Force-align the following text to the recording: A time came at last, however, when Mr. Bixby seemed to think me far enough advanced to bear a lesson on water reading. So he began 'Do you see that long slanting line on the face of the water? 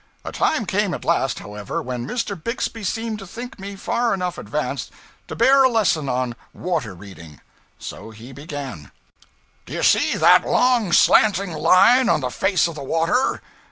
A 0.25 0.31
time 0.31 0.65
came 0.65 0.95
at 0.95 1.05
last, 1.05 1.37
however, 1.37 1.79
when 1.79 2.07
Mr. 2.07 2.33
Bixby 2.35 2.83
seemed 2.83 3.19
to 3.19 3.27
think 3.27 3.59
me 3.59 3.75
far 3.75 4.15
enough 4.15 4.39
advanced 4.39 4.89
to 5.27 5.35
bear 5.35 5.63
a 5.63 5.69
lesson 5.69 6.09
on 6.09 6.35
water 6.55 6.95
reading. 6.95 7.39
So 7.77 8.09
he 8.09 8.31
began 8.31 8.91
'Do 9.67 9.73
you 9.73 9.83
see 9.83 10.17
that 10.17 10.43
long 10.43 10.91
slanting 10.91 11.51
line 11.53 12.09
on 12.09 12.21
the 12.21 12.31
face 12.31 12.67
of 12.67 12.73
the 12.73 12.83
water? 12.83 13.43